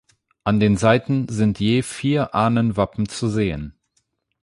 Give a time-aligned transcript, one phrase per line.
[0.43, 3.75] An den Seiten sind je vier Ahnenwappen zu sehen.